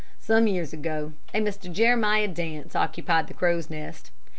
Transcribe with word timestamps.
Some 0.19 0.47
years 0.47 0.73
ago 0.73 1.13
a 1.31 1.37
Mr. 1.39 1.71
Jeremiah 1.71 2.27
Dance 2.27 2.75
occupied 2.75 3.27
the 3.27 3.35
Crow's 3.35 3.69
Nest. 3.69 4.09